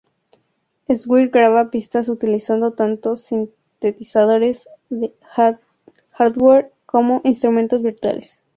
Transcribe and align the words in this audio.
Swire 0.95 1.27
graba 1.27 1.69
pistas 1.69 2.09
utilizando 2.09 2.71
tanto 2.73 3.15
sintetizadores 3.15 4.67
de 4.89 5.13
hardware 6.13 6.71
como 6.87 7.21
instrumentos 7.23 7.83
virtuales. 7.83 8.41